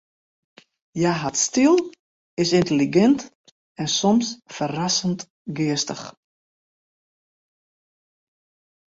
[0.97, 1.75] Hja hat styl,
[2.43, 3.21] is yntelligint
[3.81, 5.19] en soms ferrassend
[5.57, 6.05] geastich.